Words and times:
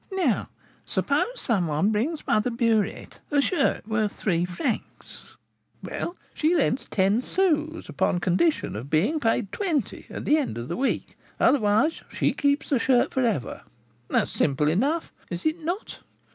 Now 0.13 0.49
suppose: 0.83 1.39
Some 1.39 1.67
one 1.67 1.91
brings 1.91 2.25
Mother 2.25 2.49
Burette 2.49 3.19
a 3.29 3.39
shirt 3.39 3.87
worth 3.87 4.13
three 4.13 4.45
francs; 4.45 5.37
well, 5.83 6.17
she 6.33 6.55
lends 6.55 6.87
ten 6.87 7.21
sous 7.21 7.87
upon 7.87 8.19
condition 8.19 8.75
of 8.75 8.89
being 8.89 9.19
paid 9.19 9.51
twenty 9.51 10.07
at 10.09 10.25
the 10.25 10.37
end 10.39 10.57
of 10.57 10.69
the 10.69 10.75
week, 10.75 11.15
otherwise 11.39 12.01
she 12.11 12.33
keeps 12.33 12.69
the 12.69 12.79
shirt 12.79 13.13
for 13.13 13.23
ever. 13.23 13.61
That 14.07 14.23
is 14.23 14.31
simple 14.31 14.67
enough, 14.69 15.13
is 15.29 15.45
it 15.45 15.63
not? 15.63 15.99